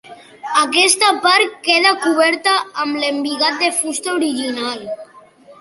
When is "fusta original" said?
3.83-4.85